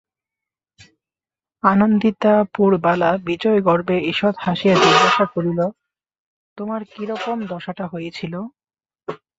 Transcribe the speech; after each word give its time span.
আনন্দিতা 1.63 2.33
পুরবালা 2.53 3.09
বিজয়গর্বে 3.27 3.97
ঈষৎ 4.11 4.35
হাসিয়া 4.45 4.75
জিজ্ঞাসা 4.77 5.25
করিল, 5.33 5.59
তোমার 6.57 6.81
কিরকম 6.91 7.37
দশাটা 7.51 7.85
হয়েছিল! 7.87 8.33